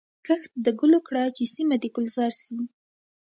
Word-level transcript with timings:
کښت 0.25 0.51
د 0.65 0.67
ګلو 0.79 0.99
کړه 1.07 1.23
چي 1.35 1.45
سیمه 1.55 1.75
دي 1.81 1.89
ګلزار 1.95 2.31
سي 2.43 2.57